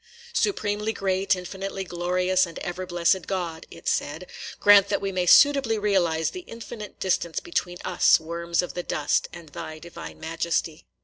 [0.33, 4.25] "Supremely great, infinitely glorious, and ever blessed God," it said,
[4.59, 9.27] "grant that we may suitably realize the infinite distance between us, worms of the dust,
[9.31, 10.87] and thy divine majesty."